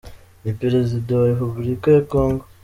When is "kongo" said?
2.11-2.43